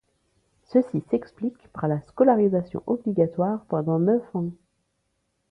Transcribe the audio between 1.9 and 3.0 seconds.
scolarisation